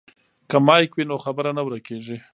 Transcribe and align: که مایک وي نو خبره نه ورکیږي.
که 0.49 0.57
مایک 0.67 0.91
وي 0.95 1.03
نو 1.09 1.15
خبره 1.25 1.51
نه 1.57 1.61
ورکیږي. 1.65 2.17